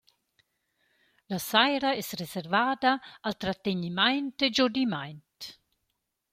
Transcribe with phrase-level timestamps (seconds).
[1.33, 2.93] La saira es reservada
[3.29, 5.41] al trategnimaint e giodimaint.